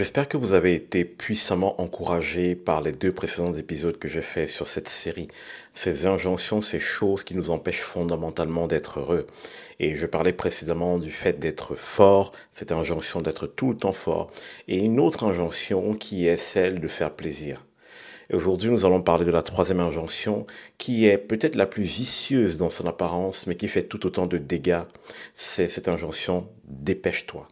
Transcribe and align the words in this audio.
J'espère 0.00 0.28
que 0.28 0.38
vous 0.38 0.54
avez 0.54 0.72
été 0.72 1.04
puissamment 1.04 1.78
encouragé 1.78 2.54
par 2.54 2.80
les 2.80 2.90
deux 2.90 3.12
précédents 3.12 3.52
épisodes 3.52 3.98
que 3.98 4.08
j'ai 4.08 4.22
faits 4.22 4.48
sur 4.48 4.66
cette 4.66 4.88
série. 4.88 5.28
Ces 5.74 6.06
injonctions, 6.06 6.62
ces 6.62 6.80
choses 6.80 7.22
qui 7.22 7.34
nous 7.34 7.50
empêchent 7.50 7.82
fondamentalement 7.82 8.66
d'être 8.66 9.00
heureux. 9.00 9.26
Et 9.78 9.96
je 9.96 10.06
parlais 10.06 10.32
précédemment 10.32 10.96
du 10.96 11.10
fait 11.10 11.38
d'être 11.38 11.74
fort, 11.74 12.32
cette 12.50 12.72
injonction 12.72 13.20
d'être 13.20 13.46
tout 13.46 13.72
le 13.72 13.76
temps 13.76 13.92
fort. 13.92 14.30
Et 14.68 14.78
une 14.78 15.00
autre 15.00 15.24
injonction 15.24 15.92
qui 15.92 16.26
est 16.26 16.38
celle 16.38 16.80
de 16.80 16.88
faire 16.88 17.10
plaisir. 17.10 17.66
Aujourd'hui, 18.32 18.70
nous 18.70 18.86
allons 18.86 19.02
parler 19.02 19.26
de 19.26 19.30
la 19.30 19.42
troisième 19.42 19.80
injonction, 19.80 20.46
qui 20.78 21.04
est 21.08 21.18
peut-être 21.18 21.56
la 21.56 21.66
plus 21.66 21.82
vicieuse 21.82 22.56
dans 22.56 22.70
son 22.70 22.86
apparence, 22.86 23.46
mais 23.46 23.54
qui 23.54 23.68
fait 23.68 23.82
tout 23.82 24.06
autant 24.06 24.26
de 24.26 24.38
dégâts. 24.38 24.84
C'est 25.34 25.68
cette 25.68 25.88
injonction, 25.88 26.48
dépêche-toi. 26.64 27.46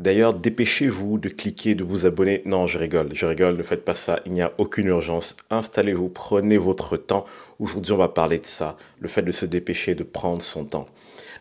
D'ailleurs, 0.00 0.32
dépêchez-vous 0.32 1.18
de 1.18 1.28
cliquer, 1.28 1.74
de 1.74 1.84
vous 1.84 2.06
abonner. 2.06 2.40
Non, 2.46 2.66
je 2.66 2.78
rigole, 2.78 3.10
je 3.12 3.26
rigole, 3.26 3.58
ne 3.58 3.62
faites 3.62 3.84
pas 3.84 3.92
ça, 3.92 4.20
il 4.24 4.32
n'y 4.32 4.40
a 4.40 4.50
aucune 4.56 4.86
urgence. 4.86 5.36
Installez-vous, 5.50 6.08
prenez 6.08 6.56
votre 6.56 6.96
temps. 6.96 7.26
Aujourd'hui, 7.58 7.92
on 7.92 7.98
va 7.98 8.08
parler 8.08 8.38
de 8.38 8.46
ça, 8.46 8.78
le 8.98 9.08
fait 9.08 9.20
de 9.20 9.30
se 9.30 9.44
dépêcher, 9.44 9.94
de 9.94 10.02
prendre 10.02 10.40
son 10.40 10.64
temps. 10.64 10.86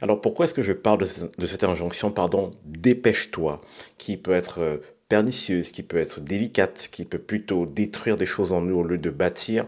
Alors, 0.01 0.19
pourquoi 0.19 0.43
est-ce 0.43 0.53
que 0.53 0.61
je 0.61 0.73
parle 0.73 0.99
de, 1.37 1.45
cette 1.45 1.63
injonction, 1.63 2.11
pardon, 2.11 2.51
dépêche-toi, 2.65 3.61
qui 3.97 4.17
peut 4.17 4.33
être 4.33 4.59
euh, 4.59 4.77
pernicieuse, 5.07 5.71
qui 5.71 5.81
peut 5.81 5.97
être 5.97 6.19
délicate, 6.19 6.89
qui 6.91 7.05
peut 7.05 7.17
plutôt 7.17 7.65
détruire 7.65 8.17
des 8.17 8.25
choses 8.25 8.51
en 8.51 8.59
nous 8.59 8.79
au 8.79 8.83
lieu 8.83 8.97
de 8.97 9.09
bâtir 9.09 9.67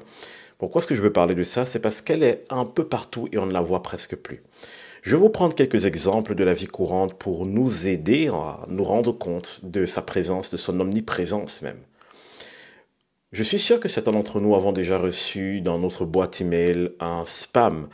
Pourquoi 0.57 0.81
est-ce 0.81 0.87
que 0.87 0.95
je 0.95 1.01
veux 1.01 1.13
parler 1.13 1.33
de 1.33 1.43
ça? 1.43 1.65
C'est 1.65 1.79
parce 1.79 2.01
qu'elle 2.01 2.23
est 2.23 2.43
un 2.49 2.65
peu 2.65 2.83
partout 2.83 3.29
et 3.31 3.37
on 3.37 3.45
ne 3.45 3.53
la 3.53 3.61
voit 3.61 3.83
presque 3.83 4.17
plus. 4.17 4.43
Je 5.01 5.15
vais 5.15 5.21
vous 5.21 5.29
prendre 5.29 5.55
quelques 5.55 5.85
exemples 5.85 6.35
de 6.35 6.43
la 6.43 6.53
vie 6.53 6.67
courante 6.67 7.15
pour 7.15 7.47
nous 7.47 7.87
aider 7.87 8.27
à 8.27 8.65
nous 8.67 8.83
rendre 8.83 9.11
compte 9.11 9.61
de 9.63 9.87
sa 9.87 10.03
présence, 10.03 10.51
de 10.51 10.57
son 10.57 10.79
omniprésence 10.79 11.63
même. 11.63 11.79
Je 13.31 13.41
suis 13.41 13.57
sûr 13.57 13.79
que 13.79 13.87
certains 13.87 14.11
d'entre 14.11 14.39
nous 14.39 14.55
avons 14.55 14.73
déjà 14.73 14.99
reçu 14.99 15.61
dans 15.61 15.79
notre 15.79 16.05
boîte 16.05 16.41
email 16.41 16.91
un 16.99 17.23
spam 17.25 17.87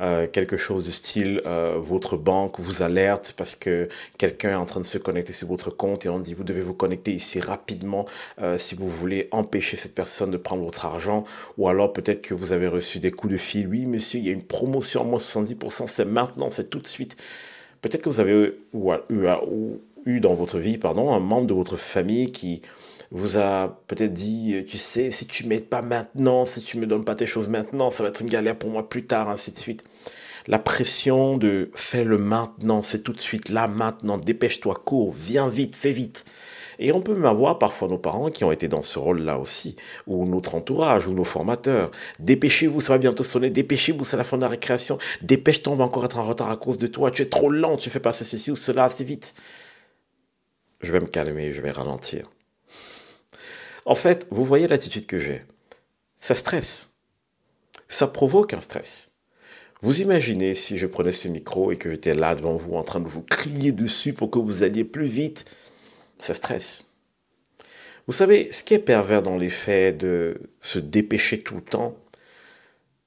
euh, 0.00 0.26
quelque 0.26 0.56
chose 0.56 0.86
de 0.86 0.90
style 0.90 1.42
euh, 1.44 1.76
votre 1.78 2.16
banque 2.16 2.58
vous 2.58 2.82
alerte 2.82 3.34
parce 3.36 3.54
que 3.56 3.88
quelqu'un 4.16 4.50
est 4.50 4.54
en 4.54 4.64
train 4.64 4.80
de 4.80 4.86
se 4.86 4.98
connecter 4.98 5.32
sur 5.32 5.48
votre 5.48 5.70
compte 5.70 6.06
et 6.06 6.08
on 6.08 6.18
dit 6.18 6.32
vous 6.34 6.44
devez 6.44 6.62
vous 6.62 6.74
connecter 6.74 7.12
ici 7.12 7.40
rapidement 7.40 8.06
euh, 8.40 8.56
si 8.56 8.74
vous 8.74 8.88
voulez 8.88 9.28
empêcher 9.32 9.76
cette 9.76 9.94
personne 9.94 10.30
de 10.30 10.38
prendre 10.38 10.62
votre 10.62 10.86
argent. 10.86 11.22
Ou 11.58 11.68
alors 11.68 11.92
peut-être 11.92 12.22
que 12.22 12.34
vous 12.34 12.52
avez 12.52 12.68
reçu 12.68 13.00
des 13.00 13.10
coups 13.10 13.34
de 13.34 13.38
fil. 13.38 13.68
Oui 13.68 13.86
monsieur 13.86 14.18
il 14.18 14.26
y 14.26 14.30
a 14.30 14.32
une 14.32 14.44
promotion 14.44 15.02
à 15.02 15.04
moins 15.04 15.18
70% 15.18 15.86
c'est 15.88 16.04
maintenant 16.04 16.50
c'est 16.50 16.70
tout 16.70 16.80
de 16.80 16.86
suite. 16.86 17.16
Peut-être 17.82 18.02
que 18.02 18.08
vous 18.08 18.20
avez 18.20 18.32
eu, 18.32 19.28
eu 20.06 20.20
dans 20.20 20.34
votre 20.34 20.58
vie 20.58 20.78
pardon 20.78 21.12
un 21.12 21.20
membre 21.20 21.48
de 21.48 21.54
votre 21.54 21.76
famille 21.76 22.32
qui 22.32 22.62
vous 23.12 23.36
a 23.36 23.82
peut-être 23.86 24.12
dit, 24.12 24.54
euh, 24.54 24.64
tu 24.64 24.78
sais, 24.78 25.10
si 25.10 25.26
tu 25.26 25.46
m'aides 25.46 25.68
pas 25.68 25.82
maintenant, 25.82 26.46
si 26.46 26.62
tu 26.62 26.78
me 26.78 26.86
donnes 26.86 27.04
pas 27.04 27.14
tes 27.14 27.26
choses 27.26 27.46
maintenant, 27.46 27.90
ça 27.90 28.02
va 28.02 28.08
être 28.08 28.22
une 28.22 28.30
galère 28.30 28.56
pour 28.56 28.70
moi 28.70 28.88
plus 28.88 29.04
tard, 29.04 29.28
ainsi 29.28 29.52
de 29.52 29.58
suite. 29.58 29.84
La 30.46 30.58
pression 30.58 31.36
de 31.36 31.70
fais 31.74 32.04
le 32.04 32.18
maintenant, 32.18 32.82
c'est 32.82 33.02
tout 33.02 33.12
de 33.12 33.20
suite 33.20 33.50
là, 33.50 33.68
maintenant, 33.68 34.16
dépêche-toi, 34.16 34.82
cours, 34.84 35.12
viens 35.12 35.46
vite, 35.46 35.76
fais 35.76 35.92
vite. 35.92 36.24
Et 36.78 36.90
on 36.90 37.02
peut 37.02 37.12
même 37.12 37.26
avoir 37.26 37.58
parfois 37.58 37.86
nos 37.86 37.98
parents 37.98 38.30
qui 38.30 38.44
ont 38.44 38.50
été 38.50 38.66
dans 38.66 38.82
ce 38.82 38.98
rôle-là 38.98 39.38
aussi, 39.38 39.76
ou 40.06 40.26
notre 40.26 40.54
entourage, 40.54 41.06
ou 41.06 41.12
nos 41.12 41.22
formateurs. 41.22 41.90
Dépêchez-vous, 42.18 42.80
ça 42.80 42.94
va 42.94 42.98
bientôt 42.98 43.24
sonner, 43.24 43.50
dépêchez-vous, 43.50 44.04
c'est 44.04 44.16
la 44.16 44.24
fin 44.24 44.38
de 44.38 44.42
la 44.42 44.48
récréation, 44.48 44.98
dépêche-toi, 45.20 45.74
on 45.74 45.76
va 45.76 45.84
encore 45.84 46.06
être 46.06 46.18
en 46.18 46.24
retard 46.24 46.50
à 46.50 46.56
cause 46.56 46.78
de 46.78 46.86
toi, 46.86 47.10
tu 47.10 47.22
es 47.22 47.26
trop 47.26 47.50
lent, 47.50 47.76
tu 47.76 47.90
fais 47.90 48.00
passer 48.00 48.24
ceci 48.24 48.50
ou 48.50 48.56
cela 48.56 48.84
assez 48.84 49.04
vite. 49.04 49.34
Je 50.80 50.90
vais 50.90 51.00
me 51.00 51.06
calmer, 51.06 51.52
je 51.52 51.60
vais 51.60 51.70
ralentir. 51.70 52.30
En 53.84 53.94
fait, 53.94 54.26
vous 54.30 54.44
voyez 54.44 54.68
l'attitude 54.68 55.06
que 55.06 55.18
j'ai. 55.18 55.42
Ça 56.18 56.34
stresse. 56.34 56.90
Ça 57.88 58.06
provoque 58.06 58.54
un 58.54 58.60
stress. 58.60 59.12
Vous 59.80 60.00
imaginez 60.00 60.54
si 60.54 60.78
je 60.78 60.86
prenais 60.86 61.10
ce 61.10 61.26
micro 61.26 61.72
et 61.72 61.76
que 61.76 61.90
j'étais 61.90 62.14
là 62.14 62.36
devant 62.36 62.56
vous 62.56 62.74
en 62.74 62.84
train 62.84 63.00
de 63.00 63.08
vous 63.08 63.22
crier 63.22 63.72
dessus 63.72 64.12
pour 64.12 64.30
que 64.30 64.38
vous 64.38 64.62
alliez 64.62 64.84
plus 64.84 65.06
vite. 65.06 65.44
Ça 66.18 66.34
stresse. 66.34 66.84
Vous 68.06 68.12
savez, 68.12 68.52
ce 68.52 68.62
qui 68.62 68.74
est 68.74 68.78
pervers 68.78 69.22
dans 69.22 69.36
l'effet 69.36 69.92
de 69.92 70.40
se 70.60 70.78
dépêcher 70.78 71.42
tout 71.42 71.56
le 71.56 71.62
temps, 71.62 71.96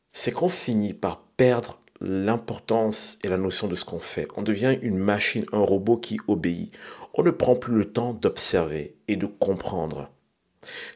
c'est 0.10 0.32
qu'on 0.32 0.50
finit 0.50 0.94
par 0.94 1.22
perdre 1.38 1.80
l'importance 2.02 3.18
et 3.24 3.30
la 3.30 3.38
notion 3.38 3.68
de 3.68 3.76
ce 3.76 3.86
qu'on 3.86 4.00
fait. 4.00 4.28
On 4.36 4.42
devient 4.42 4.78
une 4.82 4.98
machine, 4.98 5.46
un 5.54 5.60
robot 5.60 5.98
qui 5.98 6.20
obéit. 6.28 6.74
On 7.14 7.24
ne 7.24 7.32
prend 7.32 7.56
plus 7.56 7.76
le 7.76 7.86
temps 7.86 8.14
d'observer 8.14 8.96
et 9.08 9.16
de 9.16 9.26
comprendre. 9.26 10.10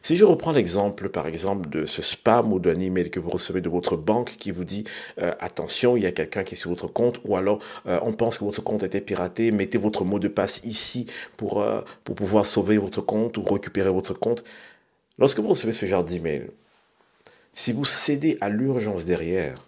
Si 0.01 0.15
je 0.15 0.25
reprends 0.25 0.51
l'exemple, 0.51 1.09
par 1.09 1.27
exemple, 1.27 1.69
de 1.69 1.85
ce 1.85 2.01
spam 2.01 2.53
ou 2.53 2.59
d'un 2.59 2.79
email 2.79 3.09
que 3.09 3.19
vous 3.19 3.29
recevez 3.29 3.61
de 3.61 3.69
votre 3.69 3.97
banque 3.97 4.31
qui 4.31 4.51
vous 4.51 4.63
dit 4.63 4.83
euh, 5.19 5.31
attention, 5.39 5.97
il 5.97 6.03
y 6.03 6.05
a 6.05 6.11
quelqu'un 6.11 6.43
qui 6.43 6.55
est 6.55 6.57
sur 6.57 6.69
votre 6.69 6.87
compte, 6.87 7.19
ou 7.25 7.35
alors 7.35 7.59
euh, 7.87 7.99
on 8.03 8.13
pense 8.13 8.37
que 8.37 8.43
votre 8.43 8.63
compte 8.63 8.83
a 8.83 8.85
été 8.85 9.01
piraté, 9.01 9.51
mettez 9.51 9.77
votre 9.77 10.05
mot 10.05 10.19
de 10.19 10.27
passe 10.27 10.61
ici 10.63 11.05
pour, 11.37 11.61
euh, 11.61 11.81
pour 12.03 12.15
pouvoir 12.15 12.45
sauver 12.45 12.77
votre 12.77 13.01
compte 13.01 13.37
ou 13.37 13.43
récupérer 13.43 13.91
votre 13.91 14.13
compte. 14.13 14.43
Lorsque 15.17 15.39
vous 15.39 15.49
recevez 15.49 15.73
ce 15.73 15.85
genre 15.85 16.03
d'email, 16.03 16.47
si 17.53 17.73
vous 17.73 17.85
cédez 17.85 18.37
à 18.41 18.49
l'urgence 18.49 19.05
derrière, 19.05 19.67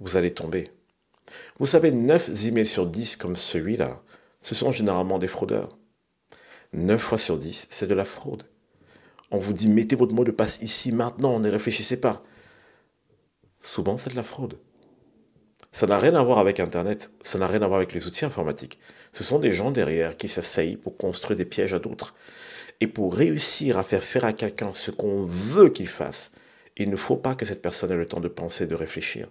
vous 0.00 0.16
allez 0.16 0.32
tomber. 0.32 0.70
Vous 1.58 1.66
savez, 1.66 1.90
9 1.90 2.46
emails 2.46 2.66
sur 2.66 2.86
10 2.86 3.16
comme 3.16 3.36
celui-là, 3.36 4.02
ce 4.40 4.54
sont 4.54 4.72
généralement 4.72 5.18
des 5.18 5.28
fraudeurs. 5.28 5.76
9 6.72 7.00
fois 7.00 7.18
sur 7.18 7.38
10, 7.38 7.68
c'est 7.70 7.86
de 7.86 7.94
la 7.94 8.04
fraude. 8.04 8.44
On 9.34 9.38
vous 9.38 9.52
dit 9.52 9.66
mettez 9.66 9.96
votre 9.96 10.14
mot 10.14 10.22
de 10.22 10.30
passe 10.30 10.60
ici 10.62 10.92
maintenant, 10.92 11.40
ne 11.40 11.50
réfléchissez 11.50 12.00
pas. 12.00 12.22
Souvent, 13.58 13.98
c'est 13.98 14.10
de 14.10 14.14
la 14.14 14.22
fraude. 14.22 14.60
Ça 15.72 15.88
n'a 15.88 15.98
rien 15.98 16.14
à 16.14 16.22
voir 16.22 16.38
avec 16.38 16.60
Internet, 16.60 17.10
ça 17.20 17.40
n'a 17.40 17.48
rien 17.48 17.60
à 17.62 17.66
voir 17.66 17.78
avec 17.78 17.92
les 17.94 18.06
outils 18.06 18.24
informatiques. 18.24 18.78
Ce 19.10 19.24
sont 19.24 19.40
des 19.40 19.50
gens 19.50 19.72
derrière 19.72 20.16
qui 20.16 20.28
s'asseyent 20.28 20.76
pour 20.76 20.96
construire 20.96 21.36
des 21.36 21.44
pièges 21.44 21.74
à 21.74 21.80
d'autres. 21.80 22.14
Et 22.80 22.86
pour 22.86 23.12
réussir 23.12 23.76
à 23.76 23.82
faire 23.82 24.04
faire 24.04 24.24
à 24.24 24.32
quelqu'un 24.32 24.72
ce 24.72 24.92
qu'on 24.92 25.24
veut 25.24 25.70
qu'il 25.70 25.88
fasse, 25.88 26.30
il 26.76 26.88
ne 26.88 26.94
faut 26.94 27.16
pas 27.16 27.34
que 27.34 27.44
cette 27.44 27.60
personne 27.60 27.90
ait 27.90 27.96
le 27.96 28.06
temps 28.06 28.20
de 28.20 28.28
penser, 28.28 28.68
de 28.68 28.76
réfléchir. 28.76 29.28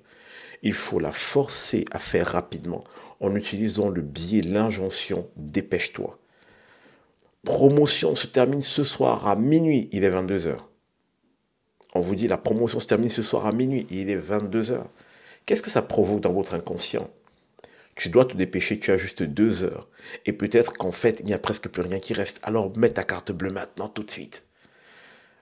Il 0.64 0.74
faut 0.74 1.00
la 1.00 1.14
forcer 1.14 1.86
à 1.92 2.00
faire 2.00 2.28
rapidement 2.28 2.84
en 3.22 3.34
utilisant 3.38 3.88
le 3.88 4.02
biais, 4.02 4.42
l'injonction 4.42 5.30
dépêche-toi. 5.38 6.20
Promotion 7.44 8.16
se 8.16 8.26
termine 8.26 8.62
ce 8.62 8.86
soir 8.86 9.28
à 9.28 9.36
minuit, 9.36 9.90
il 9.92 10.06
est 10.06 10.10
22h. 10.10 10.56
On 11.94 12.00
vous 12.00 12.16
dit 12.16 12.30
la 12.30 12.38
promotion 12.38 12.80
se 12.80 12.88
termine 12.88 13.10
ce 13.10 13.22
soir 13.22 13.46
à 13.46 13.52
minuit, 13.52 13.86
il 13.90 14.10
est 14.10 14.18
22h. 14.18 14.82
Qu'est-ce 15.46 15.62
que 15.62 15.70
ça 15.70 15.82
provoque 15.82 16.22
dans 16.22 16.32
votre 16.32 16.54
inconscient? 16.54 17.10
Tu 17.96 18.08
dois 18.08 18.24
te 18.24 18.38
dépêcher, 18.38 18.80
tu 18.80 18.92
as 18.92 18.98
juste 18.98 19.24
deux 19.24 19.64
heures. 19.64 19.90
Et 20.26 20.32
peut-être 20.32 20.72
qu'en 20.74 20.94
fait, 20.94 21.20
il 21.20 21.26
n'y 21.26 21.34
a 21.34 21.38
presque 21.38 21.68
plus 21.68 21.82
rien 21.82 22.00
qui 22.00 22.14
reste. 22.14 22.40
Alors 22.44 22.76
mets 22.78 22.90
ta 22.90 23.04
carte 23.04 23.34
bleue 23.34 23.52
maintenant, 23.52 23.90
tout 23.90 24.04
de 24.04 24.10
suite. 24.10 24.46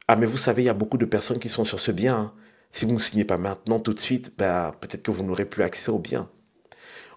Ah, 0.08 0.16
mais 0.16 0.26
vous 0.26 0.38
savez, 0.38 0.64
il 0.64 0.66
y 0.66 0.70
a 0.70 0.74
beaucoup 0.74 0.98
de 0.98 1.06
personnes 1.06 1.40
qui 1.40 1.50
sont 1.50 1.66
sur 1.66 1.80
ce 1.80 1.92
bien. 1.92 2.18
Hein. 2.18 2.34
Si 2.72 2.86
vous 2.86 2.94
ne 2.94 3.00
signez 3.00 3.26
pas 3.26 3.38
maintenant, 3.38 3.80
tout 3.80 3.94
de 3.94 4.00
suite, 4.00 4.34
bah, 4.40 4.76
peut-être 4.82 5.04
que 5.04 5.12
vous 5.12 5.24
n'aurez 5.24 5.46
plus 5.46 5.62
accès 5.62 5.92
au 5.92 6.00
bien. 6.00 6.30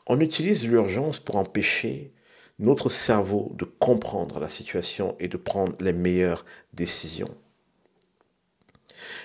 On 0.06 0.20
utilise 0.20 0.68
l'urgence 0.68 1.20
pour 1.20 1.36
empêcher 1.36 2.12
notre 2.58 2.88
cerveau 2.88 3.52
de 3.56 3.64
comprendre 3.64 4.38
la 4.38 4.48
situation 4.48 5.16
et 5.18 5.28
de 5.28 5.36
prendre 5.36 5.74
les 5.80 5.92
meilleures 5.92 6.44
décisions. 6.72 7.34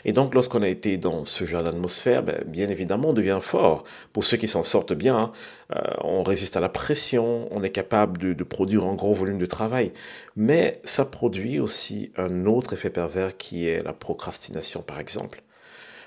Et 0.05 0.13
donc, 0.13 0.33
lorsqu'on 0.33 0.61
a 0.61 0.67
été 0.67 0.97
dans 0.97 1.25
ce 1.25 1.45
genre 1.45 1.63
d'atmosphère, 1.63 2.23
ben, 2.23 2.43
bien 2.45 2.69
évidemment, 2.69 3.09
on 3.09 3.13
devient 3.13 3.39
fort. 3.41 3.83
Pour 4.13 4.23
ceux 4.23 4.37
qui 4.37 4.47
s'en 4.47 4.63
sortent 4.63 4.93
bien, 4.93 5.17
hein, 5.17 5.31
euh, 5.75 5.81
on 6.03 6.23
résiste 6.23 6.57
à 6.57 6.59
la 6.59 6.69
pression, 6.69 7.47
on 7.51 7.63
est 7.63 7.69
capable 7.69 8.35
de, 8.35 8.43
produire 8.43 8.85
un 8.85 8.95
gros 8.95 9.13
volume 9.13 9.37
de 9.37 9.45
travail. 9.45 9.91
Mais 10.35 10.81
ça 10.83 11.05
produit 11.05 11.59
aussi 11.59 12.11
un 12.17 12.45
autre 12.45 12.73
effet 12.73 12.89
pervers 12.89 13.37
qui 13.37 13.67
est 13.67 13.83
la 13.83 13.93
procrastination, 13.93 14.81
par 14.81 14.99
exemple. 14.99 15.41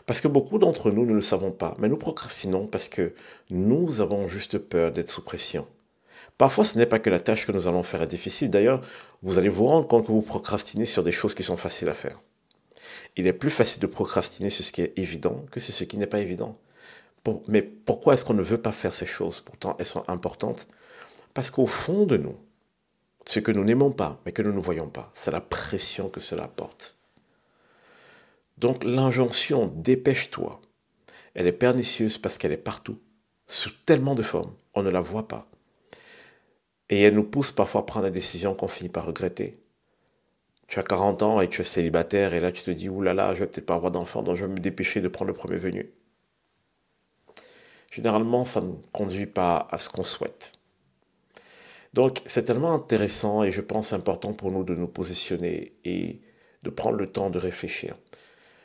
Parce 0.07 0.21
que 0.21 0.29
beaucoup 0.29 0.59
d'entre 0.59 0.91
nous 0.91 1.07
ne 1.07 1.15
le 1.15 1.21
savons 1.21 1.53
pas, 1.53 1.75
mais 1.79 1.89
nous 1.89 1.97
procrastinons 1.97 2.67
parce 2.67 2.89
que 2.89 3.15
nous 3.51 4.01
avons 4.01 4.27
juste 4.27 4.59
peur 4.59 4.91
d'être 4.91 5.11
sous 5.11 5.23
pression. 5.23 5.67
Parfois, 6.39 6.65
ce 6.65 6.79
n'est 6.79 6.87
pas 6.87 6.99
que 6.99 7.11
la 7.11 7.21
tâche 7.21 7.47
que 7.47 7.53
nous 7.53 7.69
allons 7.69 7.83
faire 7.83 8.03
est 8.03 8.07
difficile. 8.07 8.51
D'ailleurs, 8.51 8.81
vous 9.23 9.39
allez 9.39 9.49
vous 9.49 9.67
rendre 9.67 9.87
compte 9.87 10.07
que 10.07 10.13
vous 10.13 10.23
procrastinez 10.23 10.87
sur 10.87 11.05
des 11.05 11.13
choses 11.13 11.35
qui 11.35 11.43
sont 11.43 11.57
faciles 11.57 11.89
à 11.89 11.95
faire. 11.95 12.19
Il 13.17 13.27
est 13.27 13.33
plus 13.33 13.51
facile 13.51 13.81
de 13.81 13.87
procrastiner 13.87 14.51
sur 14.51 14.65
ce 14.65 14.73
qui 14.73 14.83
est 14.83 14.99
évident 14.99 15.45
que 15.51 15.61
sur 15.61 15.75
ce 15.75 15.85
qui 15.85 15.99
n'est 15.99 16.07
pas 16.07 16.21
évident. 16.21 16.59
mais 17.47 17.63
pourquoi 17.63 18.15
est-ce 18.15 18.25
qu'on 18.25 18.35
ne 18.35 18.43
veut 18.43 18.61
pas 18.61 18.73
faire 18.73 18.95
ces 18.95 19.07
choses 19.07 19.41
Pourtant, 19.41 19.77
elles 19.79 19.87
sont 19.87 20.09
importantes? 20.09 20.67
Parce 21.35 21.51
qu'au 21.51 21.67
fond 21.67 22.05
de 22.05 22.17
nous, 22.17 22.37
ce 23.27 23.39
que 23.39 23.53
nous 23.53 23.65
n'aimons 23.65 23.93
pas, 23.93 24.21
mais 24.25 24.33
que 24.33 24.43
nous 24.43 24.53
ne 24.53 24.61
voyons 24.61 24.89
pas, 24.89 25.11
c'est 25.15 25.31
la 25.31 25.41
pression 25.41 26.09
que 26.09 26.21
cela 26.21 26.49
porte. 26.49 26.97
Donc 28.59 28.85
l'injonction 28.85 29.73
dépêche-toi, 29.77 30.61
elle 31.35 31.47
est 31.47 31.53
pernicieuse 31.53 32.19
parce 32.19 32.39
qu'elle 32.39 32.53
est 32.53 32.57
partout 32.57 32.99
sous 33.47 33.71
tellement 33.87 34.15
de 34.15 34.23
formes, 34.23 34.55
on 34.75 34.83
ne 34.83 34.91
la 34.91 35.01
voit 35.01 35.29
pas. 35.29 35.49
Et 36.93 37.01
elle 37.01 37.15
nous 37.15 37.25
pousse 37.25 37.53
parfois 37.53 37.81
à 37.81 37.85
prendre 37.85 38.05
des 38.05 38.13
décisions 38.13 38.55
qu'on 38.55 38.69
finit 38.69 38.91
par 38.91 39.07
regretter. 39.07 39.59
Tu 40.69 40.79
as 40.79 40.83
40 40.83 41.23
ans 41.23 41.41
et 41.41 41.49
tu 41.49 41.63
es 41.63 41.65
célibataire 41.65 42.35
et 42.35 42.41
là 42.41 42.53
tu 42.53 42.63
te 42.65 42.71
dis, 42.71 42.91
oulala, 42.91 43.23
là 43.23 43.29
là, 43.29 43.35
je 43.35 43.41
vais 43.41 43.47
peut-être 43.47 43.65
pas 43.65 43.77
avoir 43.77 43.91
d'enfant, 43.91 44.23
donc 44.23 44.37
je 44.37 44.45
vais 44.45 44.53
me 44.53 44.59
dépêcher 44.59 45.01
de 45.01 45.09
prendre 45.09 45.31
le 45.31 45.35
premier 45.35 45.57
venu. 45.57 45.91
Généralement, 47.91 48.45
ça 48.45 48.61
ne 48.61 48.75
conduit 48.93 49.25
pas 49.25 49.67
à 49.71 49.79
ce 49.79 49.89
qu'on 49.89 50.03
souhaite. 50.03 50.53
Donc, 51.95 52.21
c'est 52.27 52.45
tellement 52.45 52.75
intéressant 52.75 53.43
et 53.43 53.53
je 53.53 53.63
pense 53.63 53.95
important 53.95 54.35
pour 54.35 54.53
nous 54.53 54.63
de 54.63 54.75
nous 54.75 54.87
positionner 54.87 55.73
et 55.87 56.21
de 56.63 56.69
prendre 56.69 56.99
le 56.99 57.07
temps 57.07 57.31
de 57.31 57.39
réfléchir. 57.39 57.97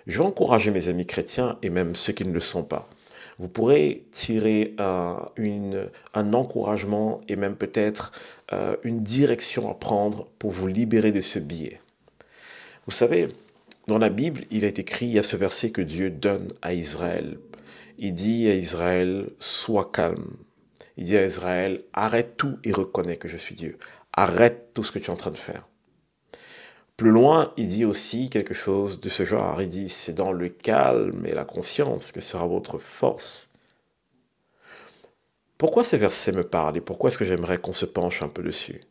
Je 0.05 0.17
vais 0.17 0.25
encourager 0.25 0.71
mes 0.71 0.89
amis 0.89 1.05
chrétiens 1.05 1.57
et 1.61 1.69
même 1.69 1.95
ceux 1.95 2.11
qui 2.11 2.25
ne 2.25 2.33
le 2.33 2.41
sont 2.41 2.63
pas. 2.63 2.89
Vous 3.39 3.49
pourrez 3.49 4.05
tirer 4.11 4.75
un, 4.79 6.33
encouragement 6.33 7.21
et 7.27 7.35
même 7.35 7.55
peut-être 7.55 8.11
euh, 8.51 8.75
une 8.83 9.03
direction 9.03 9.69
à 9.69 9.75
prendre 9.75 10.27
pour 10.39 10.51
vous 10.51 10.67
libérer 10.67 11.11
de 11.11 11.21
ce 11.21 11.37
biais. 11.37 11.79
Vous 12.85 12.91
savez, 12.91 13.27
dans 13.87 13.99
la 13.99 14.09
Bible, 14.09 14.43
il 14.49 14.65
est 14.65 14.79
écrit, 14.79 15.05
il 15.05 15.13
y 15.13 15.19
a 15.19 15.23
ce 15.23 15.37
verset 15.37 15.69
que 15.69 15.81
Dieu 15.81 16.09
donne 16.09 16.47
à 16.61 16.73
Israël. 16.73 17.37
Il 17.99 18.13
dit 18.13 18.49
à 18.49 18.55
Israël, 18.55 19.29
sois 19.39 19.89
calme. 19.93 20.35
Il 20.97 21.05
dit 21.05 21.17
à 21.17 21.25
Israël, 21.25 21.83
arrête 21.93 22.37
tout 22.37 22.57
et 22.63 22.71
reconnais 22.71 23.17
que 23.17 23.27
je 23.27 23.37
suis 23.37 23.55
Dieu. 23.55 23.77
Arrête 24.13 24.71
tout 24.73 24.83
ce 24.83 24.91
que 24.91 24.99
tu 24.99 25.05
es 25.05 25.09
en 25.09 25.15
train 25.15 25.31
de 25.31 25.37
faire. 25.37 25.67
Plus 26.97 27.11
loin, 27.11 27.53
il 27.57 27.67
dit 27.67 27.85
aussi 27.85 28.31
quelque 28.31 28.55
chose 28.55 28.99
de 28.99 29.09
ce 29.09 29.23
genre. 29.23 29.61
Il 29.61 29.69
dit, 29.69 29.87
c'est 29.87 30.15
dans 30.15 30.31
le 30.31 30.49
calme 30.49 31.27
et 31.27 31.35
la 31.35 31.45
confiance 31.45 32.11
que 32.11 32.21
sera 32.21 32.47
votre 32.47 32.79
force. 32.79 33.51
Pourquoi 35.59 35.83
ces 35.83 35.97
versets 35.97 36.31
me 36.31 36.43
parlent 36.43 36.77
et 36.77 36.81
pourquoi 36.81 37.09
est-ce 37.09 37.19
que 37.19 37.25
j'aimerais 37.25 37.59
qu'on 37.59 37.71
se 37.71 37.85
penche 37.85 38.23
un 38.23 38.29
peu 38.29 38.41
dessus? 38.41 38.81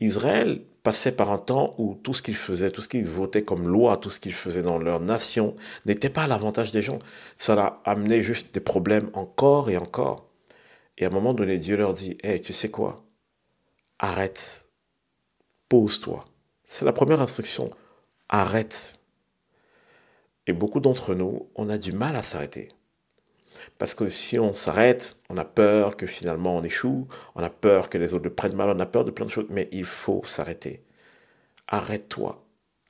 Israël 0.00 0.62
passait 0.82 1.12
par 1.12 1.30
un 1.30 1.38
temps 1.38 1.74
où 1.76 1.94
tout 1.94 2.14
ce 2.14 2.22
qu'ils 2.22 2.36
faisaient, 2.36 2.70
tout 2.70 2.80
ce 2.82 2.88
qu'ils 2.88 3.06
votaient 3.06 3.44
comme 3.44 3.68
loi, 3.68 3.98
tout 3.98 4.10
ce 4.10 4.18
qu'ils 4.18 4.34
faisaient 4.34 4.62
dans 4.62 4.78
leur 4.78 5.00
nation 5.00 5.56
n'était 5.84 6.10
pas 6.10 6.22
à 6.22 6.26
l'avantage 6.26 6.72
des 6.72 6.82
gens. 6.82 6.98
Ça 7.36 7.54
a 7.62 7.90
amené 7.90 8.22
juste 8.22 8.54
des 8.54 8.60
problèmes 8.60 9.10
encore 9.12 9.68
et 9.68 9.76
encore. 9.76 10.30
Et 10.96 11.04
à 11.04 11.08
un 11.08 11.12
moment 11.12 11.34
donné, 11.34 11.58
Dieu 11.58 11.76
leur 11.76 11.92
dit, 11.92 12.16
hé, 12.22 12.40
tu 12.40 12.54
sais 12.54 12.70
quoi? 12.70 13.04
Arrête. 13.98 14.68
Pose-toi 15.68 16.24
c'est 16.64 16.84
la 16.84 16.92
première 16.92 17.20
instruction. 17.20 17.70
Arrête. 18.28 18.98
Et 20.46 20.52
beaucoup 20.52 20.80
d'entre 20.80 21.14
nous, 21.14 21.48
on 21.54 21.68
a 21.70 21.78
du 21.78 21.92
mal 21.92 22.16
à 22.16 22.22
s'arrêter. 22.22 22.70
Parce 23.78 23.94
que 23.94 24.08
si 24.08 24.38
on 24.38 24.52
s'arrête, 24.52 25.16
on 25.30 25.36
a 25.36 25.44
peur 25.44 25.96
que 25.96 26.06
finalement 26.06 26.56
on 26.56 26.62
échoue, 26.62 27.06
on 27.34 27.42
a 27.42 27.50
peur 27.50 27.88
que 27.88 27.98
les 27.98 28.14
autres 28.14 28.24
le 28.24 28.34
prennent 28.34 28.56
mal, 28.56 28.70
on 28.70 28.80
a 28.80 28.86
peur 28.86 29.04
de 29.04 29.10
plein 29.10 29.26
de 29.26 29.30
choses, 29.30 29.46
mais 29.48 29.68
il 29.72 29.84
faut 29.84 30.22
s'arrêter. 30.24 30.84
Arrête-toi, 31.68 32.44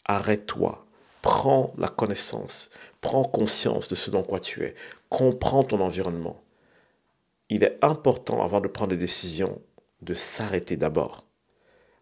arrête-toi, 0.06 0.86
prends 1.22 1.72
la 1.78 1.88
connaissance, 1.88 2.70
prends 3.00 3.24
conscience 3.24 3.88
de 3.88 3.94
ce 3.94 4.10
dans 4.10 4.22
quoi 4.22 4.40
tu 4.40 4.64
es, 4.64 4.74
comprends 5.08 5.64
ton 5.64 5.80
environnement. 5.80 6.42
Il 7.50 7.62
est 7.62 7.78
important 7.82 8.42
avant 8.42 8.60
de 8.60 8.68
prendre 8.68 8.90
des 8.90 8.96
décisions 8.96 9.60
de 10.02 10.14
s'arrêter 10.14 10.76
d'abord. 10.76 11.24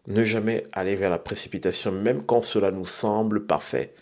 Ne 0.07 0.23
jamais 0.23 0.65
aller 0.73 0.95
vers 0.95 1.09
la 1.09 1.19
précipitation, 1.19 1.91
même 1.91 2.23
quand 2.23 2.41
cela 2.41 2.71
nous 2.71 2.85
semble 2.85 3.45
parfait. 3.45 3.93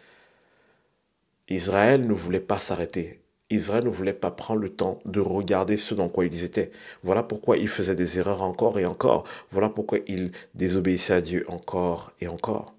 Israël 1.48 2.08
ne 2.08 2.14
voulait 2.14 2.40
pas 2.40 2.58
s'arrêter. 2.58 3.22
Israël 3.52 3.84
ne 3.84 3.90
voulait 3.90 4.14
pas 4.14 4.32
prendre 4.32 4.62
le 4.62 4.70
temps 4.70 5.00
de 5.06 5.20
regarder 5.20 5.78
ce 5.78 5.94
dans 5.94 6.10
quoi 6.10 6.26
ils 6.26 6.44
étaient. 6.44 6.72
Voilà 7.04 7.22
pourquoi 7.22 7.58
ils 7.58 7.68
faisaient 7.68 7.96
des 7.96 8.18
erreurs 8.18 8.42
encore 8.42 8.80
et 8.80 8.86
encore. 8.86 9.26
Voilà 9.52 9.70
pourquoi 9.70 10.00
ils 10.08 10.32
désobéissaient 10.56 11.14
à 11.14 11.22
Dieu 11.22 11.46
encore 11.50 12.14
et 12.20 12.28
encore. 12.28 12.74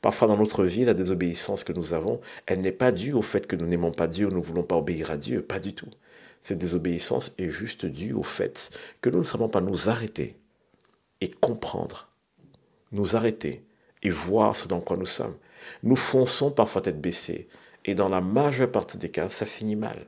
Parfois 0.00 0.28
dans 0.28 0.36
notre 0.36 0.64
vie, 0.64 0.84
la 0.84 0.94
désobéissance 0.94 1.64
que 1.64 1.72
nous 1.72 1.92
avons, 1.92 2.20
elle 2.46 2.60
n'est 2.60 2.72
pas 2.72 2.92
due 2.92 3.12
au 3.12 3.22
fait 3.22 3.46
que 3.46 3.56
nous 3.56 3.66
n'aimons 3.66 3.92
pas 3.92 4.06
Dieu 4.06 4.26
ou 4.26 4.30
nous 4.30 4.38
ne 4.38 4.44
voulons 4.44 4.62
pas 4.62 4.76
obéir 4.76 5.10
à 5.10 5.16
Dieu, 5.16 5.42
pas 5.42 5.58
du 5.58 5.74
tout. 5.74 5.90
Cette 6.42 6.58
désobéissance 6.58 7.34
est 7.38 7.50
juste 7.50 7.84
due 7.84 8.12
au 8.12 8.22
fait 8.22 8.70
que 9.02 9.10
nous 9.10 9.18
ne 9.18 9.24
savons 9.24 9.48
pas 9.48 9.60
nous 9.60 9.88
arrêter 9.88 10.36
et 11.20 11.28
comprendre 11.28 12.08
nous 12.92 13.16
arrêter 13.16 13.64
et 14.02 14.10
voir 14.10 14.56
ce 14.56 14.68
dans 14.68 14.80
quoi 14.80 14.96
nous 14.96 15.06
sommes. 15.06 15.36
Nous 15.82 15.96
fonçons 15.96 16.50
parfois 16.50 16.82
tête 16.82 17.00
baissée 17.00 17.48
et 17.84 17.94
dans 17.94 18.08
la 18.08 18.20
majeure 18.20 18.70
partie 18.70 18.98
des 18.98 19.10
cas, 19.10 19.30
ça 19.30 19.46
finit 19.46 19.76
mal. 19.76 20.06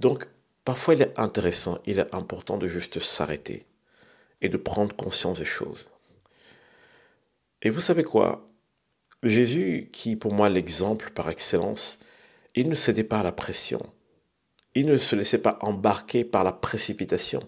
Donc, 0.00 0.26
parfois 0.64 0.94
il 0.94 1.02
est 1.02 1.18
intéressant, 1.18 1.78
il 1.86 1.98
est 1.98 2.14
important 2.14 2.58
de 2.58 2.66
juste 2.66 2.98
s'arrêter 2.98 3.66
et 4.40 4.48
de 4.48 4.56
prendre 4.56 4.94
conscience 4.94 5.38
des 5.38 5.44
choses. 5.44 5.90
Et 7.62 7.70
vous 7.70 7.80
savez 7.80 8.04
quoi? 8.04 8.48
Jésus, 9.24 9.88
qui 9.92 10.14
pour 10.14 10.32
moi 10.32 10.48
l'exemple 10.48 11.10
par 11.10 11.28
excellence, 11.28 11.98
il 12.54 12.68
ne 12.68 12.74
cédait 12.74 13.04
pas 13.04 13.20
à 13.20 13.24
la 13.24 13.32
pression. 13.32 13.84
Il 14.74 14.86
ne 14.86 14.96
se 14.96 15.16
laissait 15.16 15.42
pas 15.42 15.58
embarquer 15.60 16.24
par 16.24 16.44
la 16.44 16.52
précipitation. 16.52 17.42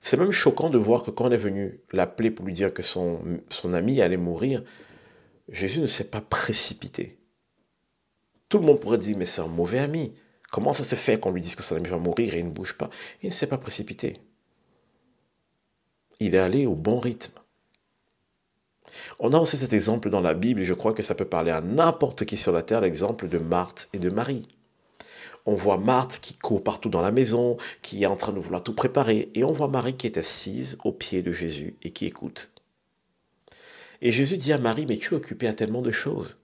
C'est 0.00 0.16
même 0.16 0.30
choquant 0.30 0.70
de 0.70 0.78
voir 0.78 1.02
que 1.02 1.10
quand 1.10 1.26
on 1.26 1.30
est 1.30 1.36
venu 1.36 1.80
l'appeler 1.92 2.30
pour 2.30 2.46
lui 2.46 2.52
dire 2.52 2.72
que 2.72 2.82
son, 2.82 3.20
son 3.50 3.74
ami 3.74 4.00
allait 4.00 4.16
mourir, 4.16 4.62
Jésus 5.48 5.80
ne 5.80 5.86
s'est 5.86 6.04
pas 6.04 6.20
précipité. 6.20 7.18
Tout 8.48 8.58
le 8.58 8.64
monde 8.64 8.80
pourrait 8.80 8.98
dire, 8.98 9.16
mais 9.16 9.26
c'est 9.26 9.40
un 9.40 9.48
mauvais 9.48 9.78
ami. 9.78 10.12
Comment 10.50 10.74
ça 10.74 10.84
se 10.84 10.94
fait 10.94 11.18
qu'on 11.18 11.32
lui 11.32 11.40
dise 11.40 11.56
que 11.56 11.62
son 11.62 11.76
ami 11.76 11.88
va 11.88 11.98
mourir 11.98 12.34
et 12.34 12.38
il 12.38 12.46
ne 12.46 12.50
bouge 12.50 12.74
pas? 12.74 12.88
Il 13.22 13.28
ne 13.28 13.32
s'est 13.32 13.48
pas 13.48 13.58
précipité. 13.58 14.20
Il 16.20 16.34
est 16.34 16.38
allé 16.38 16.66
au 16.66 16.74
bon 16.74 16.98
rythme. 16.98 17.34
On 19.18 19.32
a 19.32 19.38
aussi 19.38 19.56
cet 19.56 19.72
exemple 19.72 20.10
dans 20.10 20.20
la 20.20 20.34
Bible 20.34 20.60
et 20.60 20.64
je 20.64 20.74
crois 20.74 20.94
que 20.94 21.02
ça 21.02 21.14
peut 21.14 21.24
parler 21.24 21.50
à 21.50 21.60
n'importe 21.60 22.24
qui 22.24 22.36
sur 22.36 22.52
la 22.52 22.62
terre, 22.62 22.80
l'exemple 22.80 23.28
de 23.28 23.38
Marthe 23.38 23.88
et 23.92 23.98
de 23.98 24.10
Marie. 24.10 24.46
On 25.46 25.54
voit 25.54 25.78
Marthe 25.78 26.18
qui 26.20 26.36
court 26.36 26.62
partout 26.62 26.88
dans 26.88 27.02
la 27.02 27.12
maison, 27.12 27.56
qui 27.80 28.02
est 28.02 28.06
en 28.06 28.16
train 28.16 28.32
de 28.32 28.40
vouloir 28.40 28.62
tout 28.62 28.74
préparer, 28.74 29.30
et 29.34 29.44
on 29.44 29.52
voit 29.52 29.68
Marie 29.68 29.96
qui 29.96 30.06
est 30.06 30.18
assise 30.18 30.76
au 30.84 30.92
pied 30.92 31.22
de 31.22 31.32
Jésus 31.32 31.76
et 31.82 31.90
qui 31.90 32.06
écoute. 32.06 32.50
Et 34.02 34.12
Jésus 34.12 34.36
dit 34.36 34.52
à 34.52 34.58
Marie, 34.58 34.86
mais 34.86 34.98
tu 34.98 35.14
es 35.14 35.16
occupée 35.16 35.46
à 35.46 35.54
tellement 35.54 35.82
de 35.82 35.92
choses. 35.92 36.38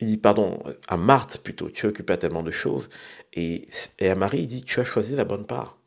Il 0.00 0.06
dit, 0.06 0.18
pardon, 0.18 0.62
à 0.88 0.96
Marthe 0.96 1.38
plutôt, 1.42 1.68
tu 1.70 1.86
es 1.86 1.88
occupée 1.88 2.12
à 2.12 2.16
tellement 2.16 2.42
de 2.42 2.50
choses. 2.50 2.88
Et, 3.32 3.66
et 3.98 4.08
à 4.08 4.14
Marie, 4.14 4.40
il 4.40 4.46
dit, 4.46 4.62
tu 4.62 4.78
as 4.80 4.84
choisi 4.84 5.14
la 5.16 5.24
bonne 5.24 5.46
part. 5.46 5.78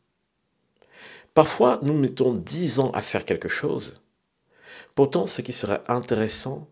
Parfois, 1.33 1.79
nous 1.83 1.93
mettons 1.93 2.33
dix 2.33 2.79
ans 2.79 2.91
à 2.91 3.01
faire 3.01 3.23
quelque 3.23 3.47
chose. 3.47 4.01
Pourtant, 4.93 5.25
ce 5.25 5.41
qui 5.41 5.53
serait 5.53 5.81
intéressant, 5.87 6.67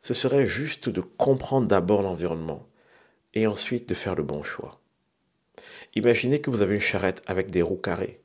ce 0.00 0.14
serait 0.14 0.46
juste 0.46 0.88
de 0.88 1.00
comprendre 1.00 1.66
d'abord 1.66 2.02
l'environnement 2.02 2.68
et 3.32 3.46
ensuite 3.46 3.88
de 3.88 3.94
faire 3.94 4.14
le 4.14 4.22
bon 4.22 4.42
choix. 4.42 4.83
Imaginez 5.94 6.40
que 6.40 6.50
vous 6.50 6.62
avez 6.62 6.74
une 6.74 6.80
charrette 6.80 7.22
avec 7.26 7.50
des 7.50 7.62
roues 7.62 7.76
carrées 7.76 8.20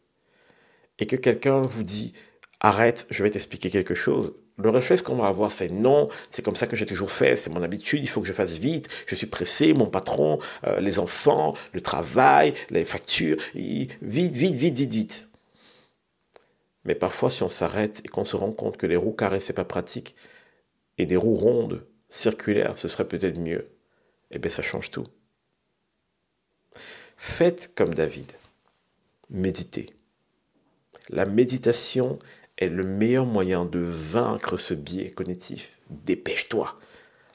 et 0.97 1.05
que 1.05 1.15
quelqu'un 1.15 1.61
vous 1.61 1.83
dit 1.83 2.13
arrête, 2.59 3.07
je 3.09 3.23
vais 3.23 3.29
t'expliquer 3.29 3.69
quelque 3.69 3.95
chose. 3.95 4.33
Le 4.57 4.69
réflexe 4.69 5.01
qu'on 5.01 5.15
va 5.15 5.27
avoir, 5.27 5.51
c'est 5.51 5.69
non, 5.69 6.09
c'est 6.31 6.43
comme 6.43 6.55
ça 6.55 6.67
que 6.67 6.75
j'ai 6.75 6.85
toujours 6.85 7.11
fait, 7.11 7.37
c'est 7.37 7.49
mon 7.49 7.63
habitude, 7.63 8.01
il 8.01 8.09
faut 8.09 8.19
que 8.19 8.27
je 8.27 8.33
fasse 8.33 8.57
vite, 8.57 8.89
je 9.07 9.15
suis 9.15 9.27
pressé, 9.27 9.73
mon 9.73 9.87
patron, 9.87 10.39
euh, 10.67 10.81
les 10.81 10.99
enfants, 10.99 11.55
le 11.71 11.79
travail, 11.79 12.53
les 12.69 12.83
factures, 12.83 13.37
vite, 13.55 13.97
vite, 14.01 14.35
vite, 14.35 14.55
vite, 14.55 14.91
vite. 14.91 15.29
Mais 16.83 16.95
parfois, 16.95 17.29
si 17.29 17.43
on 17.43 17.49
s'arrête 17.49 18.01
et 18.03 18.09
qu'on 18.09 18.25
se 18.25 18.35
rend 18.35 18.51
compte 18.51 18.75
que 18.75 18.85
les 18.87 18.97
roues 18.97 19.13
carrées, 19.13 19.39
c'est 19.39 19.53
pas 19.53 19.65
pratique, 19.65 20.15
et 20.97 21.05
des 21.05 21.15
roues 21.15 21.35
rondes, 21.35 21.85
circulaires, 22.09 22.77
ce 22.77 22.89
serait 22.89 23.07
peut-être 23.07 23.39
mieux, 23.39 23.69
eh 24.31 24.39
bien 24.39 24.51
ça 24.51 24.61
change 24.61 24.91
tout. 24.91 25.05
Faites 27.21 27.75
comme 27.75 27.93
David. 27.93 28.31
Méditez. 29.29 29.93
La 31.09 31.25
méditation 31.25 32.17
est 32.57 32.69
le 32.69 32.85
meilleur 32.85 33.25
moyen 33.25 33.65
de 33.65 33.79
vaincre 33.79 34.55
ce 34.55 34.73
biais 34.73 35.11
cognitif. 35.11 35.81
Dépêche-toi. 35.89 36.79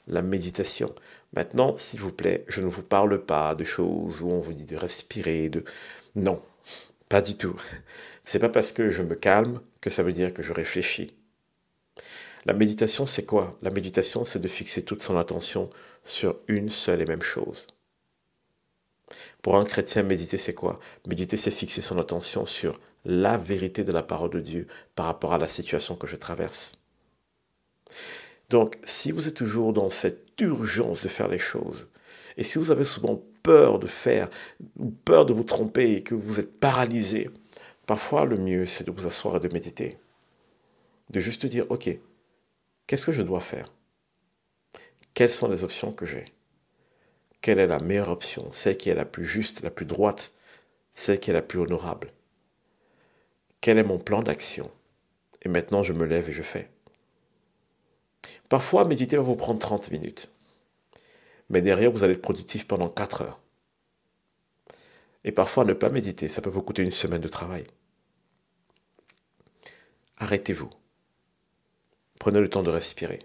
La 0.07 0.23
méditation. 0.23 0.95
Maintenant, 1.33 1.77
s'il 1.77 1.99
vous 1.99 2.11
plaît, 2.11 2.45
je 2.47 2.61
ne 2.61 2.67
vous 2.67 2.81
parle 2.81 3.23
pas 3.25 3.53
de 3.53 3.63
choses 3.63 4.23
où 4.23 4.31
on 4.31 4.39
vous 4.39 4.53
dit 4.53 4.65
de 4.65 4.75
respirer, 4.75 5.49
de... 5.49 5.63
Non, 6.15 6.41
pas 7.07 7.21
du 7.21 7.37
tout. 7.37 7.55
C'est 8.23 8.39
pas 8.39 8.49
parce 8.49 8.71
que 8.71 8.89
je 8.89 9.03
me 9.03 9.13
calme 9.13 9.61
que 9.81 9.91
ça 9.91 10.01
veut 10.01 10.13
dire 10.13 10.33
que 10.33 10.41
je 10.41 10.51
réfléchis. 10.51 11.13
La 12.45 12.53
méditation, 12.53 13.05
c'est 13.05 13.25
quoi? 13.25 13.55
La 13.61 13.69
méditation, 13.69 14.25
c'est 14.25 14.41
de 14.41 14.47
fixer 14.47 14.83
toute 14.83 15.03
son 15.03 15.15
attention 15.15 15.69
sur 16.03 16.39
une 16.47 16.69
seule 16.69 17.03
et 17.03 17.05
même 17.05 17.21
chose. 17.21 17.67
Pour 19.41 19.57
un 19.57 19.65
chrétien, 19.65 20.03
méditer, 20.03 20.37
c'est 20.37 20.53
quoi? 20.53 20.75
Méditer, 21.07 21.37
c'est 21.37 21.51
fixer 21.51 21.81
son 21.81 21.99
attention 21.99 22.45
sur 22.45 22.79
la 23.05 23.37
vérité 23.37 23.83
de 23.83 23.91
la 23.91 24.03
parole 24.03 24.31
de 24.31 24.39
Dieu 24.39 24.67
par 24.95 25.05
rapport 25.05 25.33
à 25.33 25.37
la 25.37 25.47
situation 25.47 25.95
que 25.95 26.07
je 26.07 26.15
traverse. 26.15 26.79
Donc, 28.49 28.77
si 28.83 29.11
vous 29.11 29.27
êtes 29.27 29.35
toujours 29.35 29.73
dans 29.73 29.89
cette 29.89 30.39
urgence 30.39 31.03
de 31.03 31.07
faire 31.07 31.27
les 31.27 31.39
choses, 31.39 31.87
et 32.37 32.43
si 32.43 32.57
vous 32.57 32.71
avez 32.71 32.83
souvent 32.83 33.21
peur 33.43 33.79
de 33.79 33.87
faire, 33.87 34.29
ou 34.77 34.89
peur 34.89 35.25
de 35.25 35.33
vous 35.33 35.43
tromper 35.43 35.93
et 35.93 36.03
que 36.03 36.15
vous 36.15 36.39
êtes 36.39 36.59
paralysé, 36.59 37.29
parfois 37.85 38.25
le 38.25 38.37
mieux 38.37 38.65
c'est 38.65 38.85
de 38.85 38.91
vous 38.91 39.05
asseoir 39.05 39.37
et 39.37 39.39
de 39.39 39.53
méditer. 39.53 39.99
De 41.11 41.19
juste 41.19 41.45
dire, 41.45 41.65
ok, 41.69 41.89
qu'est-ce 42.87 43.05
que 43.05 43.11
je 43.11 43.21
dois 43.21 43.39
faire? 43.39 43.71
Quelles 45.13 45.31
sont 45.31 45.47
les 45.47 45.63
options 45.63 45.91
que 45.91 46.05
j'ai? 46.05 46.25
Quelle 47.45 47.59
est 47.59 47.67
la 47.67 47.77
meilleure 47.77 48.09
option 48.09 48.49
Celle 48.49 48.75
qui 48.75 48.89
est 48.89 48.95
la 48.95 49.05
plus 49.05 49.23
juste, 49.23 49.61
la 49.61 49.69
plus 49.69 49.85
droite, 49.85 50.33
celle 50.93 51.19
qui 51.19 51.29
est 51.29 51.33
la 51.33 51.43
plus 51.43 51.59
honorable 51.59 52.11
Quel 53.61 53.77
est 53.77 53.83
mon 53.83 53.99
plan 53.99 54.23
d'action? 54.23 54.71
Et 55.43 55.49
maintenant 55.49 55.83
je 55.83 55.93
me 55.93 56.05
lève 56.05 56.27
et 56.27 56.31
je 56.31 56.41
fais. 56.41 56.71
Parfois, 58.49 58.85
méditer 58.85 59.15
va 59.15 59.21
vous 59.21 59.35
prendre 59.35 59.59
30 59.59 59.91
minutes. 59.91 60.31
Mais 61.51 61.61
derrière, 61.61 61.91
vous 61.91 62.03
allez 62.03 62.13
être 62.15 62.21
productif 62.23 62.65
pendant 62.65 62.89
4 62.89 63.21
heures. 63.21 63.39
Et 65.23 65.31
parfois, 65.31 65.65
ne 65.65 65.73
pas 65.73 65.89
méditer, 65.89 66.29
ça 66.29 66.41
peut 66.41 66.49
vous 66.49 66.63
coûter 66.63 66.81
une 66.81 66.89
semaine 66.89 67.21
de 67.21 67.27
travail. 67.27 67.65
Arrêtez-vous. 70.17 70.71
Prenez 72.17 72.39
le 72.39 72.49
temps 72.49 72.63
de 72.63 72.71
respirer. 72.71 73.19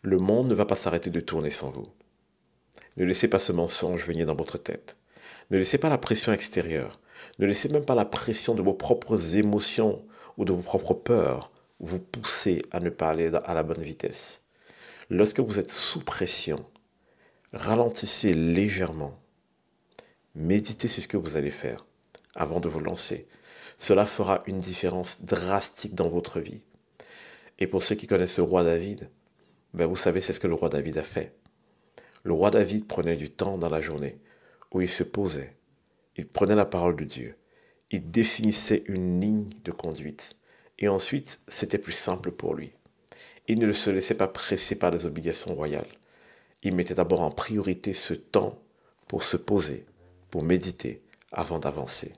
Le 0.00 0.16
monde 0.16 0.48
ne 0.48 0.54
va 0.54 0.64
pas 0.64 0.76
s'arrêter 0.76 1.10
de 1.10 1.20
tourner 1.20 1.50
sans 1.50 1.70
vous. 1.70 1.92
Ne 3.00 3.06
laissez 3.06 3.28
pas 3.28 3.38
ce 3.38 3.52
mensonge 3.52 4.06
venir 4.06 4.26
dans 4.26 4.34
votre 4.34 4.58
tête. 4.58 4.98
Ne 5.50 5.56
laissez 5.56 5.78
pas 5.78 5.88
la 5.88 5.96
pression 5.96 6.34
extérieure. 6.34 7.00
Ne 7.38 7.46
laissez 7.46 7.70
même 7.70 7.86
pas 7.86 7.94
la 7.94 8.04
pression 8.04 8.54
de 8.54 8.60
vos 8.60 8.74
propres 8.74 9.36
émotions 9.36 10.04
ou 10.36 10.44
de 10.44 10.52
vos 10.52 10.60
propres 10.60 10.92
peurs 10.92 11.50
vous 11.78 11.98
pousser 11.98 12.60
à 12.70 12.78
ne 12.78 12.90
pas 12.90 13.08
aller 13.08 13.32
à 13.44 13.54
la 13.54 13.62
bonne 13.62 13.82
vitesse. 13.82 14.42
Lorsque 15.08 15.40
vous 15.40 15.58
êtes 15.58 15.72
sous 15.72 16.00
pression, 16.00 16.66
ralentissez 17.54 18.34
légèrement. 18.34 19.18
Méditez 20.34 20.86
sur 20.86 21.02
ce 21.02 21.08
que 21.08 21.16
vous 21.16 21.38
allez 21.38 21.50
faire 21.50 21.86
avant 22.34 22.60
de 22.60 22.68
vous 22.68 22.80
lancer. 22.80 23.26
Cela 23.78 24.04
fera 24.04 24.42
une 24.44 24.60
différence 24.60 25.24
drastique 25.24 25.94
dans 25.94 26.10
votre 26.10 26.38
vie. 26.38 26.60
Et 27.60 27.66
pour 27.66 27.80
ceux 27.80 27.94
qui 27.94 28.06
connaissent 28.06 28.36
le 28.36 28.44
roi 28.44 28.62
David, 28.62 29.08
ben 29.72 29.86
vous 29.86 29.96
savez 29.96 30.20
c'est 30.20 30.34
ce 30.34 30.40
que 30.40 30.48
le 30.48 30.54
roi 30.54 30.68
David 30.68 30.98
a 30.98 31.02
fait. 31.02 31.39
Le 32.22 32.32
roi 32.32 32.50
David 32.50 32.86
prenait 32.86 33.16
du 33.16 33.30
temps 33.30 33.58
dans 33.58 33.68
la 33.68 33.80
journée 33.80 34.18
où 34.72 34.80
il 34.80 34.88
se 34.88 35.02
posait, 35.02 35.56
il 36.16 36.26
prenait 36.26 36.54
la 36.54 36.66
parole 36.66 36.96
de 36.96 37.04
Dieu, 37.04 37.36
il 37.90 38.10
définissait 38.10 38.84
une 38.86 39.20
ligne 39.20 39.48
de 39.64 39.72
conduite 39.72 40.36
et 40.78 40.88
ensuite 40.88 41.40
c'était 41.48 41.78
plus 41.78 41.92
simple 41.92 42.30
pour 42.30 42.54
lui. 42.54 42.72
Il 43.48 43.58
ne 43.58 43.72
se 43.72 43.90
laissait 43.90 44.14
pas 44.14 44.28
presser 44.28 44.76
par 44.76 44.90
les 44.90 45.06
obligations 45.06 45.54
royales. 45.54 45.88
Il 46.62 46.74
mettait 46.74 46.94
d'abord 46.94 47.22
en 47.22 47.30
priorité 47.30 47.92
ce 47.92 48.14
temps 48.14 48.58
pour 49.08 49.22
se 49.22 49.36
poser, 49.36 49.86
pour 50.30 50.42
méditer 50.42 51.02
avant 51.32 51.58
d'avancer. 51.58 52.12